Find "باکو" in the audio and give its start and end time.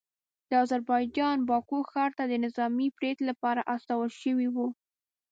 1.49-1.77